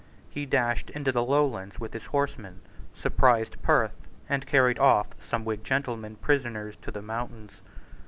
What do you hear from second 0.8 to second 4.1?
into the Lowlands with his horsemen, surprised Perth,